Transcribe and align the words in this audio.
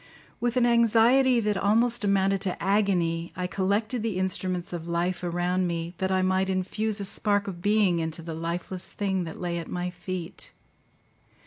With 0.39 0.57
an 0.57 0.65
anxiety 0.65 1.39
that 1.41 1.57
almost 1.57 2.03
amounted 2.03 2.41
to 2.41 2.59
agony, 2.63 3.31
I 3.35 3.45
collected 3.45 4.01
the 4.01 4.17
instruments 4.17 4.73
of 4.73 4.87
life 4.87 5.23
around 5.23 5.67
me, 5.67 5.93
that 5.99 6.11
I 6.11 6.23
might 6.23 6.49
infuse 6.49 6.99
a 6.99 7.05
spark 7.05 7.47
of 7.47 7.61
being 7.61 7.99
into 7.99 8.23
the 8.23 8.33
lifeless 8.33 8.91
thing 8.91 9.25
that 9.25 9.39
lay 9.39 9.59
at 9.59 9.69
my 9.69 9.91
feet. 9.91 10.53